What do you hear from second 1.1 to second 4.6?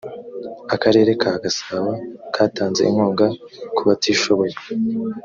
ka gasabo katanze inkunga kubatishoboye